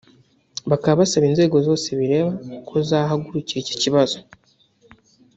[0.69, 2.31] bakaba basaba inzego zose bireba
[2.67, 4.17] ko zahagurukira iki kibazo